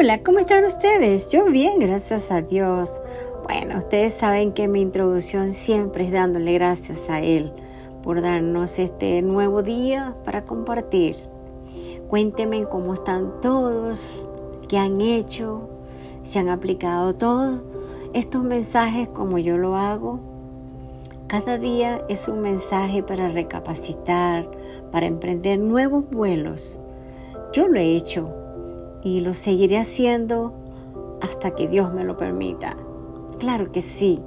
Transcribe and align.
Hola, 0.00 0.22
¿cómo 0.22 0.38
están 0.38 0.64
ustedes? 0.64 1.28
Yo 1.28 1.46
bien, 1.46 1.80
gracias 1.80 2.30
a 2.30 2.40
Dios. 2.40 3.02
Bueno, 3.42 3.78
ustedes 3.78 4.14
saben 4.14 4.52
que 4.52 4.68
mi 4.68 4.80
introducción 4.80 5.50
siempre 5.50 6.04
es 6.04 6.12
dándole 6.12 6.52
gracias 6.52 7.10
a 7.10 7.20
Él 7.20 7.52
por 8.04 8.22
darnos 8.22 8.78
este 8.78 9.20
nuevo 9.22 9.64
día 9.64 10.14
para 10.24 10.44
compartir. 10.44 11.16
Cuéntenme 12.06 12.64
cómo 12.66 12.94
están 12.94 13.40
todos, 13.40 14.30
qué 14.68 14.78
han 14.78 15.00
hecho, 15.00 15.68
si 16.22 16.38
han 16.38 16.48
aplicado 16.48 17.16
todos 17.16 17.60
estos 18.14 18.44
mensajes 18.44 19.08
como 19.08 19.38
yo 19.38 19.58
lo 19.58 19.76
hago. 19.76 20.20
Cada 21.26 21.58
día 21.58 22.04
es 22.08 22.28
un 22.28 22.40
mensaje 22.40 23.02
para 23.02 23.30
recapacitar, 23.30 24.48
para 24.92 25.06
emprender 25.06 25.58
nuevos 25.58 26.08
vuelos. 26.08 26.80
Yo 27.52 27.66
lo 27.66 27.80
he 27.80 27.96
hecho 27.96 28.32
y 29.16 29.20
lo 29.20 29.32
seguiré 29.32 29.78
haciendo 29.78 30.52
hasta 31.22 31.54
que 31.54 31.66
Dios 31.66 31.92
me 31.94 32.04
lo 32.04 32.16
permita. 32.16 32.76
Claro 33.38 33.72
que 33.72 33.80
sí. 33.80 34.20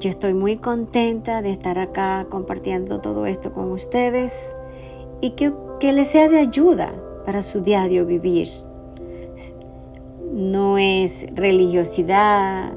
Yo 0.00 0.08
estoy 0.08 0.34
muy 0.34 0.56
contenta 0.56 1.42
de 1.42 1.50
estar 1.50 1.78
acá 1.78 2.26
compartiendo 2.28 3.00
todo 3.00 3.26
esto 3.26 3.52
con 3.52 3.70
ustedes 3.70 4.56
y 5.20 5.30
que, 5.30 5.52
que 5.78 5.92
les 5.92 6.08
sea 6.08 6.28
de 6.28 6.38
ayuda 6.38 6.92
para 7.26 7.42
su 7.42 7.60
diario 7.60 8.06
vivir. 8.06 8.48
No 10.32 10.78
es 10.78 11.26
religiosidad, 11.34 12.72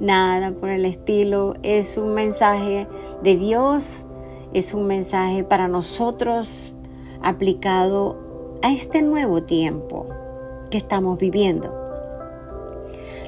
nada 0.00 0.52
por 0.52 0.70
el 0.70 0.86
estilo. 0.86 1.54
Es 1.62 1.98
un 1.98 2.14
mensaje 2.14 2.88
de 3.22 3.36
Dios, 3.36 4.06
es 4.54 4.72
un 4.72 4.86
mensaje 4.86 5.44
para 5.44 5.68
nosotros 5.68 6.72
aplicado 7.22 8.18
a 8.62 8.72
este 8.72 9.02
nuevo 9.02 9.42
tiempo 9.42 10.06
estamos 10.76 11.18
viviendo. 11.18 11.72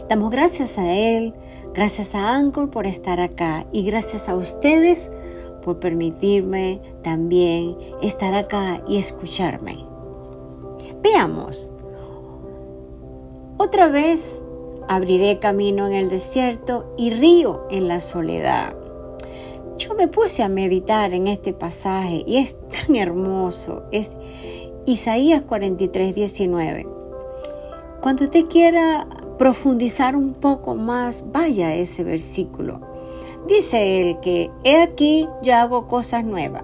Damos 0.08 0.30
gracias 0.30 0.78
a 0.78 0.92
Él, 0.92 1.34
gracias 1.74 2.14
a 2.14 2.34
Anchor 2.34 2.70
por 2.70 2.86
estar 2.86 3.20
acá 3.20 3.66
y 3.72 3.82
gracias 3.84 4.28
a 4.28 4.36
ustedes 4.36 5.10
por 5.62 5.80
permitirme 5.80 6.80
también 7.02 7.76
estar 8.00 8.34
acá 8.34 8.82
y 8.86 8.98
escucharme. 8.98 9.84
Veamos. 11.02 11.72
Otra 13.58 13.88
vez 13.88 14.42
abriré 14.88 15.40
camino 15.40 15.86
en 15.86 15.94
el 15.94 16.08
desierto 16.08 16.94
y 16.96 17.10
río 17.10 17.66
en 17.70 17.88
la 17.88 17.98
soledad. 17.98 18.76
Yo 19.76 19.94
me 19.94 20.08
puse 20.08 20.42
a 20.42 20.48
meditar 20.48 21.12
en 21.12 21.26
este 21.26 21.52
pasaje 21.52 22.22
y 22.26 22.36
es 22.36 22.56
tan 22.86 22.96
hermoso. 22.96 23.82
Es 23.90 24.16
Isaías 24.86 25.42
43, 25.42 26.14
19. 26.14 26.95
Cuando 28.06 28.22
usted 28.22 28.44
quiera 28.44 29.04
profundizar 29.36 30.14
un 30.14 30.34
poco 30.34 30.76
más, 30.76 31.24
vaya 31.32 31.66
a 31.66 31.74
ese 31.74 32.04
versículo. 32.04 32.80
Dice 33.48 33.98
él 33.98 34.20
que, 34.20 34.48
he 34.62 34.80
aquí, 34.80 35.28
yo 35.42 35.56
hago 35.56 35.88
cosas 35.88 36.24
nuevas. 36.24 36.62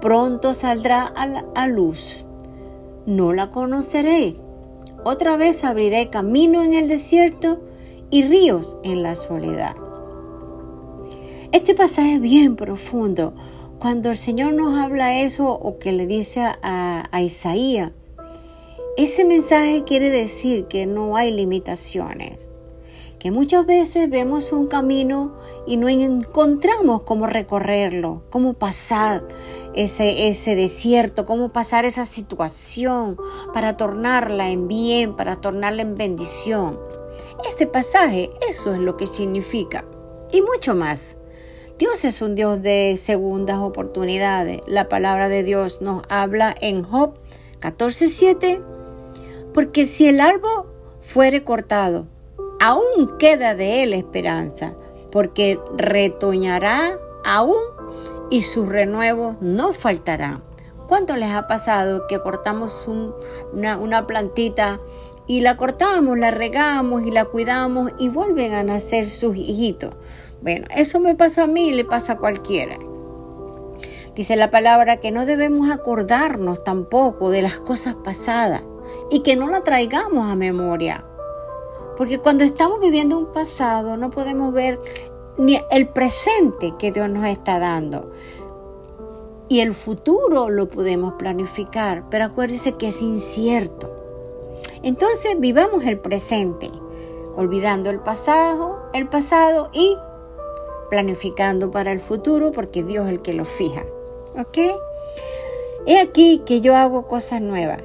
Pronto 0.00 0.54
saldrá 0.54 1.02
a, 1.02 1.26
la, 1.26 1.66
luz. 1.66 2.26
No 3.06 3.32
la 3.32 3.50
conoceré. 3.50 4.36
Otra 5.02 5.36
vez 5.36 5.64
abriré 5.64 6.10
camino 6.10 6.62
en 6.62 6.74
el 6.74 6.86
desierto 6.86 7.58
y 8.10 8.22
ríos 8.22 8.76
en 8.84 9.02
la 9.02 9.16
soledad. 9.16 9.74
Este 11.50 11.74
pasaje 11.74 12.14
es 12.14 12.20
bien 12.20 12.54
profundo. 12.54 13.34
Cuando 13.80 14.10
el 14.10 14.16
Señor 14.16 14.52
nos 14.52 14.78
habla 14.78 15.22
eso 15.22 15.50
o 15.50 15.80
que 15.80 15.90
le 15.90 16.06
dice 16.06 16.44
a 16.62 17.20
Isaías, 17.20 17.90
ese 18.96 19.24
mensaje 19.24 19.84
quiere 19.84 20.10
decir 20.10 20.66
que 20.66 20.84
no 20.84 21.16
hay 21.16 21.32
limitaciones, 21.32 22.50
que 23.18 23.30
muchas 23.30 23.64
veces 23.64 24.10
vemos 24.10 24.52
un 24.52 24.66
camino 24.66 25.34
y 25.66 25.78
no 25.78 25.88
encontramos 25.88 27.02
cómo 27.02 27.26
recorrerlo, 27.26 28.22
cómo 28.28 28.52
pasar 28.52 29.26
ese, 29.74 30.28
ese 30.28 30.56
desierto, 30.56 31.24
cómo 31.24 31.52
pasar 31.52 31.86
esa 31.86 32.04
situación 32.04 33.16
para 33.54 33.78
tornarla 33.78 34.50
en 34.50 34.68
bien, 34.68 35.16
para 35.16 35.36
tornarla 35.40 35.82
en 35.82 35.94
bendición. 35.94 36.78
Este 37.48 37.66
pasaje, 37.66 38.30
eso 38.46 38.74
es 38.74 38.78
lo 38.78 38.98
que 38.98 39.06
significa. 39.06 39.86
Y 40.32 40.42
mucho 40.42 40.74
más. 40.74 41.16
Dios 41.78 42.04
es 42.04 42.20
un 42.20 42.34
Dios 42.34 42.60
de 42.60 42.96
segundas 42.98 43.58
oportunidades. 43.58 44.60
La 44.66 44.88
palabra 44.88 45.28
de 45.28 45.42
Dios 45.42 45.80
nos 45.80 46.02
habla 46.10 46.54
en 46.60 46.82
Job 46.82 47.14
14:7 47.60 48.71
porque 49.52 49.84
si 49.84 50.08
el 50.08 50.20
árbol 50.20 50.66
fuere 51.00 51.44
cortado, 51.44 52.06
aún 52.60 53.18
queda 53.18 53.54
de 53.54 53.82
él 53.82 53.92
esperanza, 53.92 54.74
porque 55.10 55.58
retoñará 55.76 56.98
aún 57.24 57.62
y 58.30 58.42
sus 58.42 58.68
renuevos 58.68 59.36
no 59.40 59.72
faltarán. 59.72 60.42
¿Cuánto 60.88 61.16
les 61.16 61.30
ha 61.30 61.46
pasado 61.46 62.06
que 62.06 62.20
cortamos 62.20 62.88
una, 63.52 63.78
una 63.78 64.06
plantita 64.06 64.78
y 65.26 65.40
la 65.40 65.56
cortamos, 65.56 66.18
la 66.18 66.30
regamos 66.30 67.02
y 67.02 67.10
la 67.10 67.24
cuidamos 67.24 67.92
y 67.98 68.08
vuelven 68.08 68.54
a 68.54 68.62
nacer 68.62 69.06
sus 69.06 69.36
hijitos? 69.36 69.94
Bueno, 70.40 70.66
eso 70.74 70.98
me 70.98 71.14
pasa 71.14 71.44
a 71.44 71.46
mí 71.46 71.72
le 71.72 71.84
pasa 71.84 72.14
a 72.14 72.18
cualquiera. 72.18 72.78
Dice 74.14 74.36
la 74.36 74.50
palabra 74.50 74.98
que 74.98 75.10
no 75.10 75.24
debemos 75.24 75.70
acordarnos 75.70 76.64
tampoco 76.64 77.30
de 77.30 77.42
las 77.42 77.58
cosas 77.58 77.94
pasadas 77.94 78.62
y 79.10 79.20
que 79.20 79.36
no 79.36 79.48
la 79.48 79.62
traigamos 79.62 80.30
a 80.30 80.36
memoria. 80.36 81.04
Porque 81.96 82.18
cuando 82.18 82.44
estamos 82.44 82.80
viviendo 82.80 83.18
un 83.18 83.26
pasado 83.26 83.96
no 83.96 84.10
podemos 84.10 84.52
ver 84.52 84.80
ni 85.36 85.60
el 85.70 85.88
presente 85.88 86.74
que 86.78 86.90
Dios 86.90 87.08
nos 87.10 87.26
está 87.26 87.58
dando. 87.58 88.10
Y 89.48 89.60
el 89.60 89.74
futuro 89.74 90.48
lo 90.48 90.68
podemos 90.68 91.14
planificar, 91.14 92.04
pero 92.10 92.24
acuérdense 92.24 92.72
que 92.72 92.88
es 92.88 93.02
incierto. 93.02 93.90
Entonces 94.82 95.38
vivamos 95.38 95.84
el 95.84 95.98
presente, 95.98 96.70
olvidando 97.36 97.90
el 97.90 98.00
pasado, 98.00 98.78
el 98.94 99.08
pasado 99.08 99.68
y 99.72 99.96
planificando 100.88 101.70
para 101.70 101.92
el 101.92 102.00
futuro 102.00 102.50
porque 102.52 102.82
Dios 102.82 103.06
es 103.06 103.12
el 103.12 103.22
que 103.22 103.34
lo 103.34 103.44
fija. 103.44 103.84
¿Ok? 104.38 104.58
He 105.86 106.00
aquí 106.00 106.42
que 106.46 106.60
yo 106.60 106.76
hago 106.76 107.06
cosas 107.06 107.40
nuevas 107.42 107.82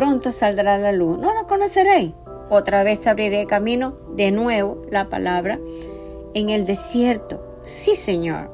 pronto 0.00 0.32
saldrá 0.32 0.78
la 0.78 0.92
luz. 0.92 1.18
No 1.18 1.34
la 1.34 1.44
conoceréis. 1.44 2.12
Otra 2.48 2.82
vez 2.84 3.06
abriré 3.06 3.44
camino, 3.44 3.98
de 4.16 4.30
nuevo 4.30 4.80
la 4.90 5.10
palabra, 5.10 5.60
en 6.32 6.48
el 6.48 6.64
desierto. 6.64 7.60
Sí, 7.64 7.94
Señor. 7.94 8.50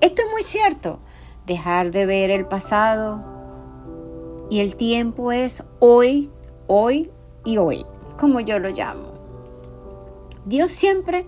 Esto 0.00 0.22
es 0.22 0.30
muy 0.30 0.44
cierto. 0.44 1.00
Dejar 1.46 1.90
de 1.90 2.06
ver 2.06 2.30
el 2.30 2.46
pasado 2.46 3.24
y 4.50 4.60
el 4.60 4.76
tiempo 4.76 5.32
es 5.32 5.64
hoy, 5.80 6.30
hoy 6.68 7.10
y 7.44 7.56
hoy, 7.56 7.84
como 8.16 8.38
yo 8.38 8.60
lo 8.60 8.68
llamo. 8.68 9.14
Dios 10.44 10.70
siempre 10.70 11.26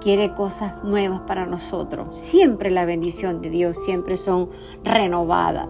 quiere 0.00 0.34
cosas 0.34 0.82
nuevas 0.82 1.20
para 1.26 1.46
nosotros. 1.46 2.18
Siempre 2.18 2.70
la 2.70 2.84
bendición 2.84 3.40
de 3.40 3.50
Dios 3.50 3.76
siempre 3.84 4.16
son 4.16 4.50
renovadas. 4.82 5.68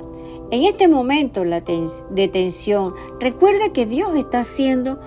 En 0.50 0.64
este 0.64 0.88
momento 0.88 1.42
de 1.44 2.28
tensión, 2.28 2.94
recuerda 3.20 3.72
que 3.72 3.86
Dios 3.86 4.16
está 4.16 4.40
haciendo 4.40 4.98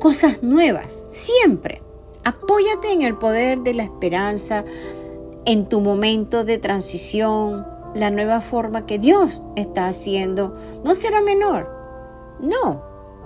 cosas 0.00 0.42
nuevas, 0.42 1.08
siempre. 1.10 1.82
Apóyate 2.24 2.92
en 2.92 3.02
el 3.02 3.16
poder 3.16 3.60
de 3.60 3.74
la 3.74 3.84
esperanza, 3.84 4.64
en 5.44 5.68
tu 5.68 5.80
momento 5.80 6.44
de 6.44 6.58
transición, 6.58 7.64
la 7.94 8.10
nueva 8.10 8.40
forma 8.40 8.86
que 8.86 8.98
Dios 8.98 9.42
está 9.54 9.86
haciendo 9.86 10.56
no 10.84 10.94
será 10.94 11.22
menor. 11.22 11.70
No, 12.40 12.82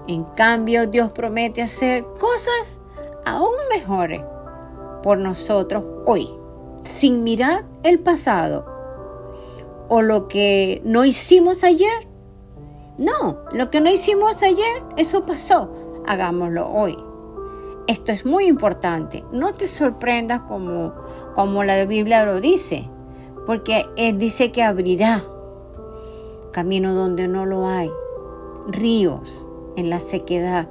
en 0.06 0.25
cambio 0.25 0.87
Dios 0.87 1.10
promete 1.12 1.62
hacer 1.62 2.05
cosas 2.19 2.81
aún 3.25 3.55
mejores 3.75 4.20
por 5.02 5.19
nosotros 5.19 5.85
hoy, 6.06 6.31
sin 6.82 7.25
mirar 7.25 7.64
el 7.82 7.99
pasado 8.00 8.67
o 9.88 10.02
lo 10.02 10.29
que 10.29 10.81
no 10.85 11.05
hicimos 11.05 11.64
ayer. 11.64 12.08
No, 12.97 13.38
lo 13.52 13.70
que 13.70 13.81
no 13.81 13.91
hicimos 13.91 14.43
ayer, 14.43 14.82
eso 14.97 15.26
pasó. 15.26 15.70
Hagámoslo 16.06 16.70
hoy. 16.70 16.97
Esto 17.87 18.12
es 18.12 18.25
muy 18.25 18.47
importante. 18.47 19.25
No 19.32 19.55
te 19.55 19.67
sorprendas 19.67 20.43
como, 20.43 20.94
como 21.35 21.64
la 21.64 21.85
Biblia 21.87 22.25
lo 22.25 22.41
dice, 22.41 22.88
porque 23.47 23.85
Él 23.97 24.19
dice 24.19 24.52
que 24.52 24.62
abrirá 24.62 25.25
camino 26.52 26.94
donde 26.94 27.26
no 27.26 27.47
lo 27.47 27.67
hay, 27.67 27.91
ríos 28.67 29.49
en 29.81 29.91
la 29.91 29.99
sequedad. 29.99 30.69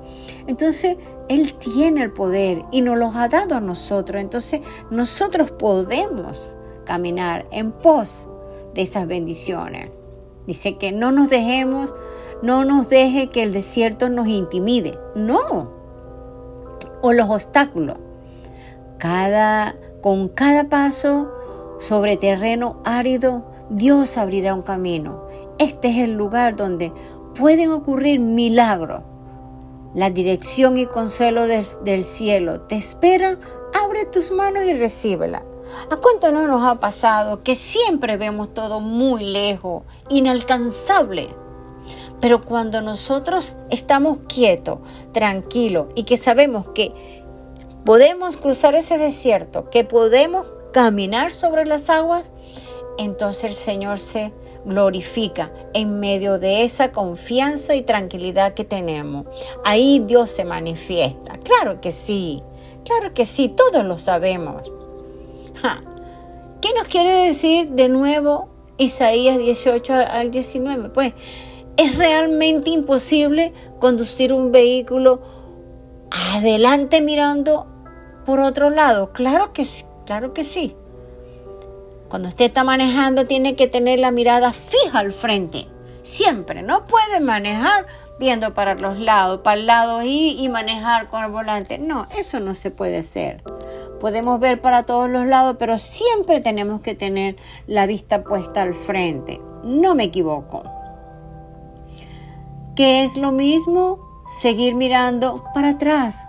Entonces, 0.48 0.98
Él 1.28 1.54
tiene 1.56 2.04
el 2.04 2.12
poder 2.12 2.64
y 2.72 2.82
nos 2.82 2.98
lo 2.98 3.12
ha 3.14 3.28
dado 3.28 3.56
a 3.56 3.62
nosotros. 3.62 4.22
Entonces, 4.22 4.62
nosotros 4.90 5.52
podemos 5.52 6.58
caminar 6.86 7.48
en 7.52 7.72
pos 7.72 8.30
de 8.74 8.84
esas 8.84 9.08
bendiciones. 9.08 9.90
Dice 10.48 10.78
que 10.78 10.92
no 10.92 11.12
nos 11.12 11.30
dejemos 11.30 11.94
no 12.42 12.64
nos 12.64 12.88
deje 12.88 13.28
que 13.28 13.44
el 13.44 13.52
desierto 13.52 14.08
nos 14.08 14.28
intimide. 14.28 14.98
No. 15.16 15.72
O 17.02 17.12
los 17.12 17.30
obstáculos. 17.30 17.98
Cada, 18.98 19.76
con 20.02 20.30
cada 20.30 20.70
paso 20.70 21.32
sobre 21.80 22.18
terreno 22.18 22.82
árido, 22.86 23.46
Dios 23.70 24.18
abrirá 24.18 24.54
un 24.54 24.62
camino. 24.62 25.28
Este 25.58 25.90
es 25.90 25.98
el 25.98 26.14
lugar 26.14 26.56
donde 26.56 26.94
pueden 27.40 27.72
ocurrir 27.72 28.20
milagros. 28.20 29.02
La 29.96 30.10
dirección 30.10 30.78
y 30.78 30.86
consuelo 30.86 31.48
del, 31.48 32.04
cielo 32.04 32.62
te 32.62 32.76
esperan. 32.76 33.40
Abre 33.74 34.06
tus 34.06 34.32
manos 34.32 34.66
y 34.66 34.74
recíbela. 34.74 35.44
¿A 35.90 35.96
cuánto 35.96 36.32
no 36.32 36.48
nos 36.48 36.64
ha 36.64 36.80
pasado 36.80 37.42
que 37.42 37.56
siempre 37.56 38.18
vemos 38.18 38.54
todo 38.54 38.82
muy 38.82 39.24
lejos, 39.24 39.84
inalcanzable? 40.10 41.30
Pero 42.20 42.44
cuando 42.44 42.82
nosotros 42.82 43.58
estamos 43.72 44.18
quietos, 44.28 44.80
tranquilos 45.14 45.88
y 45.96 46.04
que 46.04 46.18
sabemos 46.18 46.68
que 46.76 47.24
podemos 47.86 48.36
cruzar 48.36 48.76
ese 48.76 48.98
desierto, 48.98 49.70
que 49.70 49.86
podemos 49.86 50.46
caminar 50.74 51.32
sobre 51.32 51.66
las 51.66 51.90
aguas, 51.90 52.26
entonces 52.98 53.46
el 53.46 53.54
Señor 53.54 53.98
se 53.98 54.34
glorifica 54.66 55.52
en 55.74 56.00
medio 56.00 56.40
de 56.40 56.64
esa 56.64 56.92
confianza 56.92 57.76
y 57.76 57.82
tranquilidad 57.82 58.54
que 58.54 58.64
tenemos. 58.64 59.26
Ahí 59.66 60.04
Dios 60.06 60.30
se 60.30 60.46
manifiesta. 60.46 61.38
Claro 61.38 61.82
que 61.82 61.92
sí, 61.92 62.44
claro 62.86 63.14
que 63.14 63.26
sí, 63.26 63.50
todos 63.50 63.86
lo 63.86 63.98
sabemos. 63.98 64.72
¿Qué 66.62 66.70
nos 66.78 66.88
quiere 66.88 67.26
decir 67.26 67.70
de 67.70 67.90
nuevo 67.90 68.50
Isaías 68.78 69.38
18 69.38 69.94
al 69.94 70.32
19? 70.32 70.90
Pues 70.90 71.14
es 71.78 71.98
realmente 71.98 72.70
imposible 72.70 73.54
conducir 73.80 74.34
un 74.34 74.52
vehículo 74.52 75.22
adelante 76.36 77.02
mirando 77.02 77.68
por 78.26 78.40
otro 78.40 78.70
lado. 78.70 79.12
Claro 79.14 79.54
que 79.54 79.64
sí, 79.64 79.86
claro 80.06 80.34
que 80.34 80.44
sí. 80.44 80.76
Cuando 82.10 82.30
usted 82.30 82.46
está 82.46 82.64
manejando 82.64 83.28
tiene 83.28 83.56
que 83.56 83.68
tener 83.68 84.00
la 84.00 84.12
mirada 84.12 84.52
fija 84.52 85.00
al 85.00 85.14
frente. 85.14 85.68
Siempre. 86.02 86.64
No 86.64 86.88
puede 86.88 87.20
manejar 87.20 87.86
viendo 88.20 88.54
para 88.54 88.76
los 88.76 89.00
lados, 89.00 89.42
para 89.44 89.60
el 89.60 89.68
lado 89.68 90.02
y, 90.04 90.36
y 90.44 90.50
manejar 90.50 91.10
con 91.10 91.24
el 91.24 91.32
volante. 91.32 91.78
No, 91.78 92.08
eso 92.18 92.40
no 92.40 92.56
se 92.56 92.72
puede 92.72 92.98
hacer. 92.98 93.44
Podemos 94.00 94.40
ver 94.40 94.60
para 94.60 94.84
todos 94.84 95.10
los 95.10 95.28
lados, 95.28 95.58
pero 95.60 95.78
siempre 95.78 96.42
tenemos 96.42 96.82
que 96.82 96.96
tener 96.96 97.38
la 97.68 97.86
vista 97.86 98.24
puesta 98.24 98.64
al 98.64 98.74
frente. 98.74 99.40
No 99.64 99.94
me 99.94 100.06
equivoco. 100.06 100.64
¿Qué 102.76 103.04
es 103.04 103.18
lo 103.18 103.32
mismo? 103.32 104.00
Seguir 104.42 104.74
mirando 104.74 105.44
para 105.54 105.72
atrás, 105.72 106.26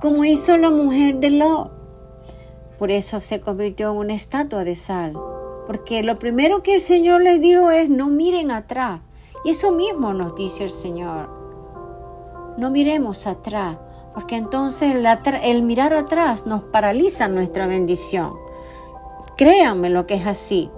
como 0.00 0.24
hizo 0.24 0.56
la 0.56 0.70
mujer 0.70 1.16
de 1.16 1.30
Lot. 1.30 1.77
Por 2.78 2.92
eso 2.92 3.20
se 3.20 3.40
convirtió 3.40 3.90
en 3.90 3.96
una 3.96 4.14
estatua 4.14 4.62
de 4.62 4.76
sal, 4.76 5.18
porque 5.66 6.02
lo 6.02 6.18
primero 6.18 6.62
que 6.62 6.76
el 6.76 6.80
Señor 6.80 7.22
le 7.22 7.38
dijo 7.38 7.70
es 7.70 7.88
no 7.88 8.06
miren 8.06 8.50
atrás. 8.52 9.00
Y 9.44 9.50
eso 9.50 9.72
mismo 9.72 10.14
nos 10.14 10.34
dice 10.34 10.64
el 10.64 10.70
Señor. 10.70 11.28
No 12.56 12.70
miremos 12.70 13.26
atrás, 13.26 13.78
porque 14.14 14.36
entonces 14.36 14.94
el, 15.44 15.62
mirar 15.62 15.92
atrás 15.92 16.46
nos 16.46 16.62
paraliza 16.64 17.28
nuestra 17.28 17.66
bendición. 17.66 18.34
Créanme 19.36 19.90
lo 19.90 20.06
que 20.06 20.14
es 20.14 20.26
así. 20.26 20.70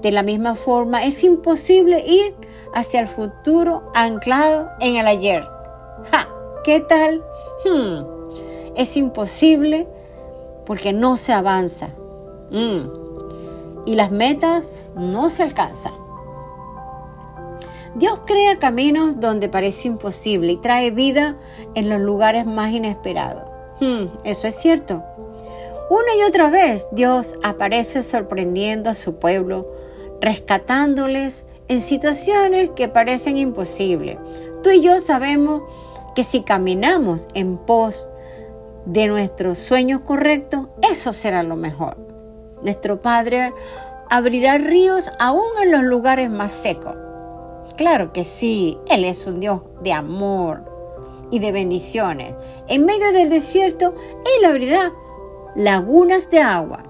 De 0.00 0.12
la 0.12 0.22
misma 0.22 0.54
forma, 0.54 1.04
es 1.04 1.24
imposible 1.24 2.02
ir 2.06 2.34
hacia 2.74 3.00
el 3.00 3.06
futuro 3.06 3.90
anclado 3.94 4.68
en 4.80 4.96
el 4.96 5.06
ayer. 5.06 5.42
¡Ja! 6.10 6.28
¿Qué 6.64 6.80
tal? 6.80 7.22
Hmm. 7.64 8.04
Es 8.76 8.96
imposible 8.96 9.86
porque 10.70 10.92
no 10.92 11.16
se 11.16 11.32
avanza. 11.32 11.88
Hmm. 12.52 12.82
Y 13.86 13.96
las 13.96 14.12
metas 14.12 14.84
no 14.94 15.28
se 15.28 15.42
alcanzan. 15.42 15.94
Dios 17.96 18.20
crea 18.24 18.60
caminos 18.60 19.18
donde 19.18 19.48
parece 19.48 19.88
imposible 19.88 20.52
y 20.52 20.56
trae 20.58 20.92
vida 20.92 21.36
en 21.74 21.88
los 21.88 22.00
lugares 22.00 22.46
más 22.46 22.70
inesperados. 22.70 23.50
Hmm, 23.80 24.16
eso 24.22 24.46
es 24.46 24.54
cierto. 24.54 25.02
Una 25.90 26.14
y 26.16 26.22
otra 26.28 26.50
vez 26.50 26.86
Dios 26.92 27.34
aparece 27.42 28.04
sorprendiendo 28.04 28.90
a 28.90 28.94
su 28.94 29.16
pueblo, 29.16 29.66
rescatándoles 30.20 31.46
en 31.66 31.80
situaciones 31.80 32.70
que 32.76 32.86
parecen 32.86 33.38
imposibles. 33.38 34.18
Tú 34.62 34.70
y 34.70 34.80
yo 34.80 35.00
sabemos 35.00 35.62
que 36.14 36.22
si 36.22 36.42
caminamos 36.42 37.26
en 37.34 37.56
pos 37.56 38.08
de 38.84 39.06
nuestros 39.06 39.58
sueños 39.58 40.00
correctos, 40.02 40.68
eso 40.90 41.12
será 41.12 41.42
lo 41.42 41.56
mejor. 41.56 41.96
Nuestro 42.62 43.00
Padre 43.00 43.52
abrirá 44.08 44.58
ríos 44.58 45.12
aún 45.18 45.50
en 45.62 45.70
los 45.70 45.82
lugares 45.82 46.30
más 46.30 46.52
secos. 46.52 46.94
Claro 47.76 48.12
que 48.12 48.24
sí, 48.24 48.78
Él 48.88 49.04
es 49.04 49.26
un 49.26 49.40
Dios 49.40 49.62
de 49.82 49.92
amor 49.92 50.64
y 51.30 51.38
de 51.38 51.52
bendiciones. 51.52 52.34
En 52.68 52.84
medio 52.84 53.12
del 53.12 53.30
desierto, 53.30 53.94
Él 54.36 54.44
abrirá 54.44 54.92
lagunas 55.54 56.30
de 56.30 56.40
agua. 56.40 56.82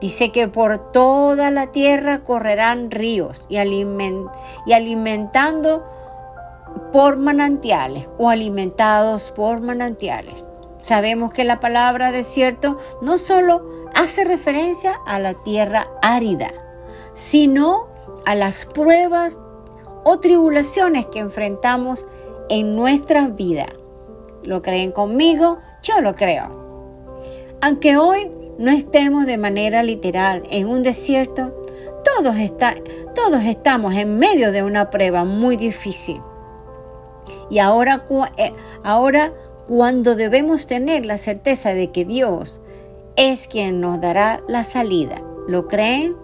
Dice 0.00 0.32
que 0.32 0.48
por 0.48 0.92
toda 0.92 1.50
la 1.50 1.72
tierra 1.72 2.24
correrán 2.24 2.90
ríos 2.90 3.46
y, 3.48 3.56
y 3.56 4.72
alimentando 4.72 5.84
por 6.92 7.16
manantiales 7.16 8.08
o 8.18 8.28
alimentados 8.28 9.30
por 9.30 9.60
manantiales. 9.60 10.44
Sabemos 10.82 11.32
que 11.32 11.44
la 11.44 11.60
palabra 11.60 12.10
desierto 12.10 12.78
no 13.02 13.18
solo 13.18 13.88
hace 13.94 14.24
referencia 14.24 14.98
a 15.06 15.18
la 15.18 15.34
tierra 15.34 15.88
árida, 16.02 16.52
sino 17.12 17.86
a 18.24 18.34
las 18.34 18.64
pruebas 18.66 19.38
o 20.04 20.18
tribulaciones 20.20 21.06
que 21.06 21.18
enfrentamos 21.18 22.06
en 22.48 22.74
nuestra 22.74 23.28
vida. 23.28 23.66
¿Lo 24.42 24.62
creen 24.62 24.92
conmigo? 24.92 25.58
Yo 25.82 26.00
lo 26.00 26.14
creo. 26.14 26.48
Aunque 27.60 27.98
hoy 27.98 28.30
no 28.58 28.70
estemos 28.70 29.26
de 29.26 29.36
manera 29.36 29.82
literal 29.82 30.42
en 30.50 30.66
un 30.66 30.82
desierto, 30.82 31.52
todos, 32.04 32.36
todos 33.14 33.44
estamos 33.44 33.94
en 33.94 34.18
medio 34.18 34.50
de 34.50 34.62
una 34.62 34.88
prueba 34.88 35.24
muy 35.24 35.56
difícil. 35.56 36.20
Y 37.50 37.58
ahora, 37.58 38.06
eh, 38.38 38.54
ahora 38.84 39.32
cuando 39.66 40.16
debemos 40.16 40.66
tener 40.66 41.04
la 41.04 41.16
certeza 41.16 41.74
de 41.74 41.90
que 41.90 42.04
Dios 42.04 42.60
es 43.16 43.48
quien 43.48 43.80
nos 43.80 44.00
dará 44.00 44.40
la 44.48 44.64
salida. 44.64 45.20
¿Lo 45.46 45.68
creen? 45.68 46.16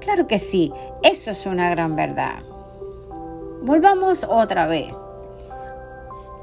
Claro 0.00 0.26
que 0.26 0.38
sí, 0.38 0.72
eso 1.02 1.30
es 1.30 1.46
una 1.46 1.70
gran 1.70 1.96
verdad. 1.96 2.42
Volvamos 3.62 4.26
otra 4.28 4.66
vez. 4.66 4.96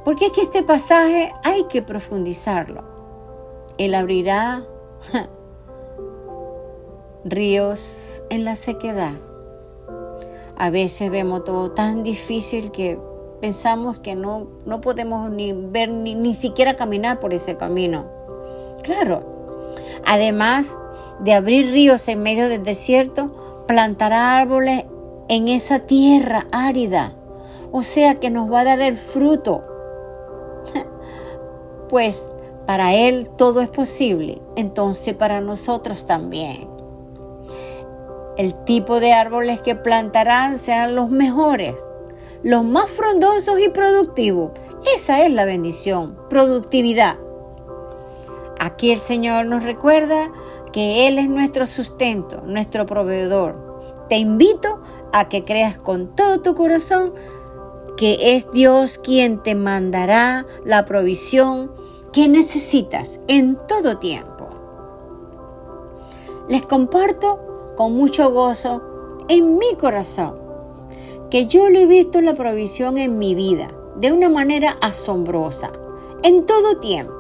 Porque 0.03 0.27
es 0.27 0.31
que 0.31 0.41
este 0.41 0.63
pasaje 0.63 1.31
hay 1.43 1.65
que 1.65 1.81
profundizarlo. 1.81 2.83
Él 3.77 3.93
abrirá 3.93 4.63
ríos 7.23 8.23
en 8.29 8.43
la 8.43 8.55
sequedad. 8.55 9.13
A 10.57 10.69
veces 10.69 11.11
vemos 11.11 11.43
todo 11.43 11.71
tan 11.71 12.03
difícil 12.03 12.71
que 12.71 12.99
pensamos 13.41 13.99
que 13.99 14.15
no, 14.15 14.47
no 14.65 14.79
podemos 14.81 15.31
ni 15.31 15.51
ver 15.51 15.89
ni, 15.89 16.15
ni 16.15 16.33
siquiera 16.33 16.75
caminar 16.75 17.19
por 17.19 17.33
ese 17.33 17.57
camino. 17.57 18.05
Claro. 18.83 19.23
Además 20.05 20.77
de 21.19 21.33
abrir 21.33 21.71
ríos 21.71 22.07
en 22.07 22.23
medio 22.23 22.49
del 22.49 22.63
desierto, 22.63 23.63
plantará 23.67 24.37
árboles 24.37 24.85
en 25.27 25.47
esa 25.47 25.79
tierra 25.79 26.47
árida. 26.51 27.15
O 27.71 27.83
sea 27.83 28.15
que 28.19 28.29
nos 28.29 28.51
va 28.51 28.61
a 28.61 28.65
dar 28.65 28.81
el 28.81 28.97
fruto. 28.97 29.63
Pues 31.89 32.25
para 32.65 32.93
Él 32.93 33.29
todo 33.37 33.59
es 33.59 33.67
posible, 33.67 34.41
entonces 34.55 35.13
para 35.13 35.41
nosotros 35.41 36.05
también. 36.05 36.69
El 38.37 38.55
tipo 38.63 39.01
de 39.01 39.11
árboles 39.11 39.59
que 39.59 39.75
plantarán 39.75 40.57
serán 40.57 40.95
los 40.95 41.09
mejores, 41.09 41.85
los 42.43 42.63
más 42.63 42.89
frondosos 42.89 43.59
y 43.59 43.69
productivos. 43.69 44.51
Esa 44.95 45.25
es 45.25 45.31
la 45.31 45.45
bendición, 45.45 46.17
productividad. 46.29 47.17
Aquí 48.59 48.91
el 48.91 48.99
Señor 48.99 49.45
nos 49.45 49.63
recuerda 49.63 50.31
que 50.71 51.07
Él 51.07 51.19
es 51.19 51.29
nuestro 51.29 51.65
sustento, 51.65 52.41
nuestro 52.45 52.85
proveedor. 52.85 54.05
Te 54.09 54.17
invito 54.17 54.81
a 55.13 55.29
que 55.29 55.45
creas 55.45 55.77
con 55.77 56.15
todo 56.15 56.41
tu 56.41 56.55
corazón 56.55 57.13
que 57.97 58.35
es 58.35 58.49
Dios 58.51 58.97
quien 58.97 59.43
te 59.43 59.53
mandará 59.53 60.45
la 60.65 60.85
provisión 60.85 61.71
que 62.11 62.27
necesitas 62.27 63.19
en 63.27 63.57
todo 63.67 63.99
tiempo. 63.99 64.49
Les 66.49 66.65
comparto 66.65 67.73
con 67.77 67.93
mucho 67.93 68.31
gozo 68.31 68.81
en 69.27 69.57
mi 69.57 69.75
corazón 69.75 70.40
que 71.31 71.47
yo 71.47 71.69
lo 71.69 71.79
he 71.79 71.85
visto 71.87 72.21
la 72.21 72.35
provisión 72.35 72.97
en 72.97 73.17
mi 73.17 73.33
vida 73.33 73.69
de 73.95 74.11
una 74.11 74.29
manera 74.29 74.77
asombrosa, 74.81 75.71
en 76.23 76.45
todo 76.45 76.79
tiempo. 76.79 77.13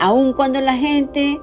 Aun 0.00 0.32
cuando 0.32 0.60
la 0.60 0.74
gente 0.74 1.38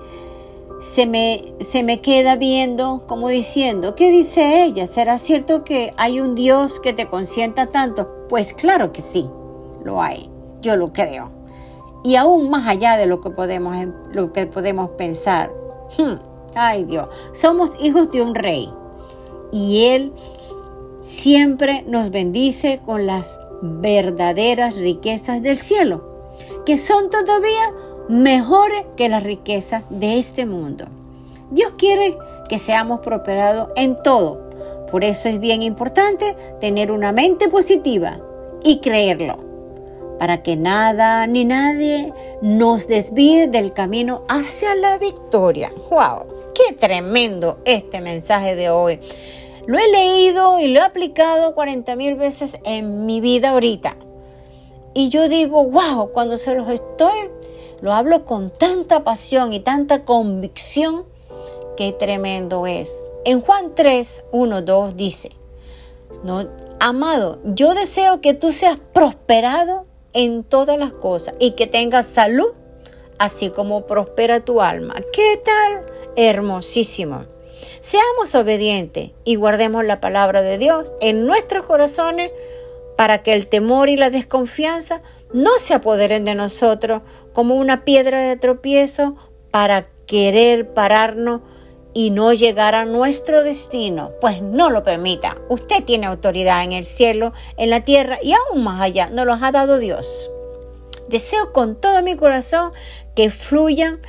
se 0.82 1.06
me, 1.06 1.54
se 1.60 1.84
me 1.84 2.02
queda 2.02 2.36
viendo 2.36 3.04
como 3.08 3.30
diciendo, 3.30 3.96
¿qué 3.96 4.10
dice 4.10 4.64
ella? 4.64 4.88
¿Será 4.88 5.18
cierto 5.20 5.64
que 5.64 5.94
hay 5.96 6.20
un 6.20 6.34
Dios 6.34 6.80
que 6.80 6.94
te 6.94 7.08
consienta 7.08 7.68
tanto? 7.68 8.26
Pues 8.28 8.54
claro 8.54 8.92
que 8.92 9.02
sí, 9.02 9.30
lo 9.84 10.02
hay, 10.02 10.30
yo 10.62 10.76
lo 10.76 10.92
creo. 10.94 11.30
Y 12.04 12.16
aún 12.16 12.50
más 12.50 12.68
allá 12.68 12.98
de 12.98 13.06
lo 13.06 13.22
que 13.22 13.30
podemos, 13.30 13.78
lo 14.12 14.34
que 14.34 14.48
podemos 14.48 14.90
pensar. 14.92 15.54
Hmm, 15.98 16.16
ay 16.56 16.86
Dios, 16.86 17.08
somos 17.34 17.72
hijos 17.80 18.12
de 18.12 18.24
un 18.24 18.34
rey 18.34 18.70
y 19.52 19.86
Él 19.86 20.12
siempre 21.04 21.84
nos 21.86 22.10
bendice 22.10 22.80
con 22.86 23.06
las 23.06 23.40
verdaderas 23.62 24.78
riquezas 24.78 25.42
del 25.44 25.58
cielo, 25.58 26.04
que 26.66 26.78
son 26.78 27.10
todavía 27.10 27.72
mejores 28.08 28.84
que 28.96 29.10
las 29.10 29.24
riquezas 29.24 29.84
de 29.90 30.18
este 30.18 30.46
mundo. 30.46 30.86
Dios 31.52 31.74
quiere 31.78 32.18
que 32.48 32.58
seamos 32.58 33.02
prosperados 33.02 33.70
en 33.76 34.02
todo. 34.02 34.50
Por 34.90 35.04
eso 35.04 35.28
es 35.28 35.40
bien 35.40 35.62
importante 35.62 36.36
tener 36.62 36.92
una 36.92 37.12
mente 37.12 37.50
positiva 37.50 38.20
y 38.64 38.80
creerlo, 38.80 39.38
para 40.20 40.42
que 40.42 40.56
nada 40.56 41.28
ni 41.28 41.44
nadie 41.44 42.14
nos 42.42 42.88
desvíe 42.88 43.48
del 43.48 43.74
camino 43.74 44.24
hacia 44.30 44.74
la 44.76 44.98
victoria. 44.98 45.70
¡Wow! 45.90 46.54
¡Qué 46.54 46.74
tremendo 46.74 47.60
este 47.66 48.00
mensaje 48.00 48.56
de 48.56 48.70
hoy! 48.70 49.00
Lo 49.66 49.80
he 49.80 49.88
leído 49.92 50.60
y 50.60 50.68
lo 50.68 50.80
he 50.80 50.84
aplicado 50.84 51.56
40 51.56 51.96
mil 51.96 52.16
veces 52.16 52.60
en 52.66 53.06
mi 53.06 53.22
vida 53.22 53.52
ahorita. 53.52 53.96
Y 54.94 55.10
yo 55.10 55.30
digo, 55.30 55.64
wow, 55.64 56.12
cuando 56.12 56.38
se 56.38 56.54
los 56.54 56.70
estoy, 56.70 57.18
lo 57.82 57.94
hablo 57.94 58.26
con 58.26 58.50
tanta 58.50 59.04
pasión 59.04 59.54
y 59.54 59.60
tanta 59.60 60.06
convicción, 60.06 61.06
qué 61.78 61.94
tremendo 61.94 62.68
es. 62.68 63.06
En 63.26 63.42
Juan 63.42 63.74
3, 63.74 64.26
1, 64.32 64.62
2 64.62 64.96
dice, 64.96 65.30
no, 66.24 66.48
amado, 66.80 67.40
yo 67.44 67.74
deseo 67.74 68.22
que 68.22 68.34
tú 68.34 68.52
seas 68.52 68.78
prosperado 68.94 69.86
en 70.14 70.44
todas 70.44 70.78
las 70.78 70.92
cosas 70.92 71.36
y 71.40 71.52
que 71.52 71.68
tengas 71.68 72.06
salud, 72.06 72.54
así 73.18 73.50
como 73.50 73.86
prospera 73.88 74.42
tu 74.42 74.62
alma. 74.62 74.96
¿Qué 75.14 75.42
tal? 75.44 75.86
Hermosísimo. 76.16 77.26
Seamos 77.84 78.34
obedientes 78.34 79.12
y 79.26 79.36
guardemos 79.36 79.84
la 79.84 80.00
palabra 80.00 80.42
de 80.42 80.58
Dios 80.58 80.96
en 81.02 81.28
nuestros 81.28 81.66
corazones 81.66 82.32
para 82.96 83.24
que 83.24 83.34
el 83.34 83.48
temor 83.48 83.90
y 83.90 83.98
la 83.98 84.10
desconfianza 84.10 85.02
no 85.34 85.50
se 85.60 85.74
apoderen 85.74 86.24
de 86.24 86.34
nosotros 86.34 87.02
como 87.34 87.56
una 87.56 87.84
piedra 87.84 88.22
de 88.22 88.38
tropiezo 88.38 89.18
para 89.52 89.90
querer 90.06 90.74
pararnos 90.74 91.42
y 91.94 92.10
no 92.12 92.32
llegar 92.32 92.74
a 92.74 92.86
nuestro 92.86 93.44
destino, 93.44 94.12
pues 94.22 94.42
no 94.42 94.70
lo 94.70 94.84
permita. 94.84 95.36
Usted 95.50 95.84
tiene 95.84 96.06
autoridad 96.06 96.64
en 96.64 96.72
el 96.72 96.86
cielo, 96.86 97.34
en 97.58 97.70
la 97.70 97.84
tierra 97.84 98.18
y 98.24 98.32
aún 98.32 98.64
más 98.64 98.80
allá, 98.82 99.08
nos 99.08 99.26
los 99.26 99.44
ha 99.44 99.52
dado 99.52 99.78
Dios. 99.78 100.32
Deseo 101.10 101.52
con 101.52 101.76
todo 101.76 102.02
mi 102.02 102.16
corazón 102.16 102.72
que 103.14 103.30
fluyan 103.30 104.00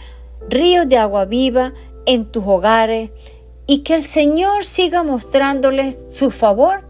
ríos 0.49 0.89
de 0.89 0.97
agua 0.97 1.25
viva 1.25 1.75
en 2.07 2.27
tus 2.27 2.45
hogares, 2.47 3.11
y 3.67 3.79
que 3.79 3.95
el 3.95 4.03
Señor 4.03 4.65
siga 4.65 5.03
mostrándoles 5.03 6.05
su 6.09 6.31
favor 6.31 6.85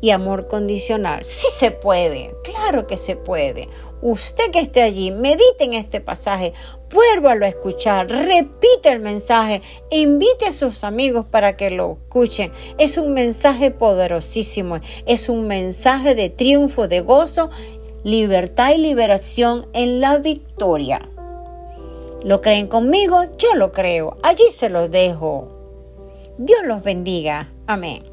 y 0.00 0.10
amor 0.10 0.48
condicional. 0.48 1.24
Sí 1.24 1.46
se 1.52 1.70
puede, 1.70 2.34
claro 2.42 2.86
que 2.86 2.96
se 2.96 3.16
puede. 3.16 3.68
Usted 4.02 4.50
que 4.50 4.60
esté 4.60 4.82
allí, 4.82 5.10
medite 5.10 5.64
en 5.64 5.74
este 5.74 6.00
pasaje, 6.00 6.54
vuélvalo 6.90 7.44
a 7.44 7.50
escuchar, 7.50 8.08
repite 8.08 8.90
el 8.90 9.00
mensaje, 9.00 9.60
invite 9.90 10.46
a 10.46 10.52
sus 10.52 10.84
amigos 10.84 11.26
para 11.30 11.56
que 11.56 11.70
lo 11.70 11.98
escuchen. 12.02 12.50
Es 12.78 12.96
un 12.96 13.12
mensaje 13.12 13.70
poderosísimo, 13.70 14.78
es 15.04 15.28
un 15.28 15.46
mensaje 15.46 16.14
de 16.14 16.30
triunfo, 16.30 16.88
de 16.88 17.00
gozo, 17.00 17.50
libertad 18.04 18.72
y 18.74 18.78
liberación 18.78 19.68
en 19.74 20.00
la 20.00 20.16
victoria. 20.16 21.06
¿Lo 22.24 22.40
creen 22.40 22.68
conmigo? 22.68 23.24
Yo 23.36 23.54
lo 23.54 23.72
creo. 23.72 24.16
Allí 24.22 24.44
se 24.50 24.70
lo 24.70 24.88
dejo. 24.88 25.59
Dios 26.42 26.60
los 26.64 26.82
bendiga. 26.82 27.52
Amén. 27.66 28.09